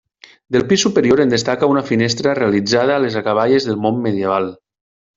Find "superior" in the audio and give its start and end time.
0.87-1.21